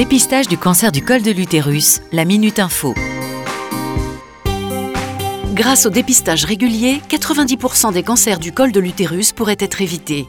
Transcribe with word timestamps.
Dépistage 0.00 0.48
du 0.48 0.56
cancer 0.56 0.92
du 0.92 1.02
col 1.02 1.20
de 1.20 1.30
l'utérus, 1.30 2.00
la 2.10 2.24
Minute 2.24 2.58
Info. 2.58 2.94
Grâce 5.52 5.84
au 5.84 5.90
dépistage 5.90 6.46
régulier, 6.46 7.02
90% 7.10 7.92
des 7.92 8.02
cancers 8.02 8.38
du 8.38 8.50
col 8.50 8.72
de 8.72 8.80
l'utérus 8.80 9.32
pourraient 9.32 9.58
être 9.60 9.82
évités. 9.82 10.26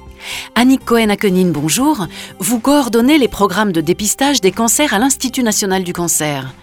Annick 0.55 0.83
Cohen-Akenine, 0.83 1.53
bonjour. 1.53 2.05
Vous 2.39 2.59
coordonnez 2.59 3.17
les 3.17 3.29
programmes 3.29 3.71
de 3.71 3.79
dépistage 3.79 4.41
des 4.41 4.51
cancers 4.51 4.93
à 4.93 4.99
l'Institut 4.99 5.41
national 5.41 5.85
du 5.85 5.93
cancer. 5.93 6.53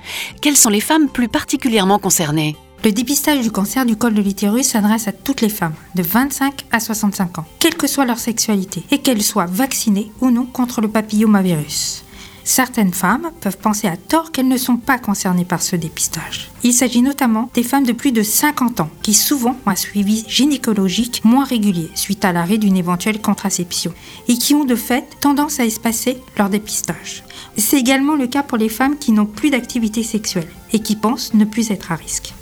Quelles 0.42 0.58
sont 0.58 0.68
les 0.68 0.82
femmes 0.82 1.08
plus 1.08 1.28
particulièrement 1.28 1.98
concernées? 1.98 2.56
Le 2.84 2.92
dépistage 2.92 3.40
du 3.40 3.50
cancer 3.50 3.86
du 3.86 3.96
col 3.96 4.12
de 4.12 4.20
l'utérus 4.20 4.66
s'adresse 4.66 5.08
à 5.08 5.12
toutes 5.12 5.40
les 5.40 5.48
femmes 5.48 5.74
de 5.94 6.02
25 6.02 6.66
à 6.70 6.78
65 6.78 7.38
ans, 7.38 7.46
quelle 7.58 7.74
que 7.74 7.86
soit 7.86 8.04
leur 8.04 8.18
sexualité, 8.18 8.84
et 8.90 8.98
qu'elles 8.98 9.22
soient 9.22 9.46
vaccinées 9.46 10.12
ou 10.20 10.30
non 10.30 10.44
contre 10.44 10.82
le 10.82 10.88
papillomavirus. 10.88 12.04
Certaines 12.48 12.94
femmes 12.94 13.30
peuvent 13.42 13.58
penser 13.58 13.88
à 13.88 13.98
tort 13.98 14.32
qu'elles 14.32 14.48
ne 14.48 14.56
sont 14.56 14.78
pas 14.78 14.98
concernées 14.98 15.44
par 15.44 15.60
ce 15.60 15.76
dépistage. 15.76 16.50
Il 16.62 16.72
s'agit 16.72 17.02
notamment 17.02 17.50
des 17.52 17.62
femmes 17.62 17.84
de 17.84 17.92
plus 17.92 18.10
de 18.10 18.22
50 18.22 18.80
ans 18.80 18.88
qui 19.02 19.12
souvent 19.12 19.54
ont 19.66 19.70
un 19.70 19.76
suivi 19.76 20.24
gynécologique 20.26 21.26
moins 21.26 21.44
régulier 21.44 21.90
suite 21.94 22.24
à 22.24 22.32
l'arrêt 22.32 22.56
d'une 22.56 22.78
éventuelle 22.78 23.20
contraception 23.20 23.92
et 24.28 24.38
qui 24.38 24.54
ont 24.54 24.64
de 24.64 24.76
fait 24.76 25.04
tendance 25.20 25.60
à 25.60 25.66
espacer 25.66 26.16
leur 26.38 26.48
dépistage. 26.48 27.22
C'est 27.58 27.78
également 27.78 28.16
le 28.16 28.26
cas 28.26 28.42
pour 28.42 28.56
les 28.56 28.70
femmes 28.70 28.96
qui 28.96 29.12
n'ont 29.12 29.26
plus 29.26 29.50
d'activité 29.50 30.02
sexuelle 30.02 30.48
et 30.72 30.80
qui 30.80 30.96
pensent 30.96 31.34
ne 31.34 31.44
plus 31.44 31.70
être 31.70 31.92
à 31.92 31.96
risque. 31.96 32.32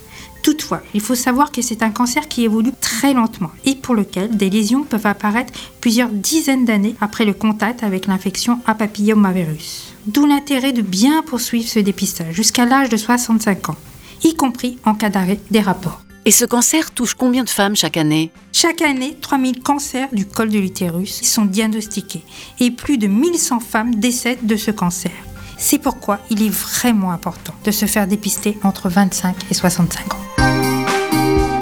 Toutefois, 0.44 0.82
il 0.94 1.00
faut 1.00 1.16
savoir 1.16 1.50
que 1.50 1.62
c'est 1.62 1.82
un 1.82 1.90
cancer 1.90 2.28
qui 2.28 2.44
évolue 2.44 2.70
très 2.80 3.12
lentement 3.12 3.50
et 3.64 3.74
pour 3.74 3.96
lequel 3.96 4.36
des 4.36 4.50
lésions 4.50 4.84
peuvent 4.84 5.06
apparaître 5.06 5.52
plusieurs 5.80 6.10
dizaines 6.10 6.64
d'années 6.64 6.94
après 7.00 7.24
le 7.24 7.32
contact 7.32 7.82
avec 7.82 8.06
l'infection 8.06 8.60
à 8.66 8.76
papillomavirus. 8.76 9.95
D'où 10.06 10.24
l'intérêt 10.24 10.72
de 10.72 10.82
bien 10.82 11.22
poursuivre 11.22 11.68
ce 11.68 11.80
dépistage 11.80 12.34
jusqu'à 12.34 12.64
l'âge 12.64 12.88
de 12.88 12.96
65 12.96 13.70
ans, 13.70 13.76
y 14.22 14.34
compris 14.34 14.78
en 14.84 14.94
cas 14.94 15.10
d'arrêt 15.10 15.40
des 15.50 15.60
rapports. 15.60 16.02
Et 16.24 16.30
ce 16.30 16.44
cancer 16.44 16.90
touche 16.90 17.14
combien 17.14 17.44
de 17.44 17.48
femmes 17.48 17.76
chaque 17.76 17.96
année? 17.96 18.30
Chaque 18.52 18.82
année, 18.82 19.16
3000 19.20 19.62
cancers 19.62 20.08
du 20.12 20.26
col 20.26 20.50
de 20.50 20.58
l'utérus 20.58 21.22
sont 21.22 21.44
diagnostiqués 21.44 22.22
et 22.60 22.70
plus 22.70 22.98
de 22.98 23.06
1100 23.06 23.60
femmes 23.60 23.94
décèdent 23.94 24.46
de 24.46 24.56
ce 24.56 24.70
cancer. 24.70 25.12
C'est 25.58 25.78
pourquoi 25.78 26.20
il 26.30 26.42
est 26.42 26.50
vraiment 26.50 27.12
important 27.12 27.54
de 27.64 27.70
se 27.70 27.86
faire 27.86 28.06
dépister 28.06 28.58
entre 28.62 28.88
25 28.88 29.36
et 29.50 29.54
65 29.54 30.14
ans. 30.14 30.25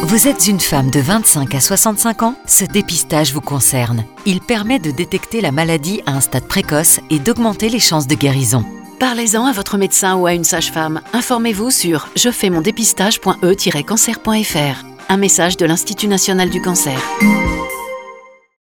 Vous 0.07 0.29
êtes 0.29 0.49
une 0.49 0.61
femme 0.61 0.91
de 0.91 1.01
25 1.01 1.55
à 1.55 1.61
65 1.61 2.25
ans 2.25 2.35
Ce 2.47 2.67
dépistage 2.67 3.33
vous 3.33 3.41
concerne. 3.41 4.05
Il 4.27 4.43
permet 4.43 4.79
de 4.79 4.91
détecter 4.91 5.41
la 5.41 5.51
maladie 5.51 6.03
à 6.05 6.11
un 6.11 6.21
stade 6.21 6.47
précoce 6.47 7.01
et 7.09 7.19
d'augmenter 7.19 7.71
les 7.71 7.79
chances 7.79 8.07
de 8.07 8.15
guérison. 8.15 8.67
Parlez-en 9.01 9.47
à 9.47 9.53
votre 9.53 9.79
médecin 9.79 10.17
ou 10.17 10.27
à 10.27 10.35
une 10.35 10.45
sage-femme. 10.45 11.01
Informez-vous 11.15 11.71
sur 11.71 12.09
je 12.17 12.31
fais 12.31 12.51
mon 12.51 12.61
dépistage.e-cancer.fr. 12.61 14.85
Un 15.09 15.17
message 15.17 15.57
de 15.57 15.65
l'Institut 15.65 16.09
national 16.09 16.51
du 16.51 16.61
cancer. 16.61 17.01